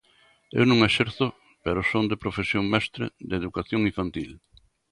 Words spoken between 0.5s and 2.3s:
Eu non exerzo, pero son de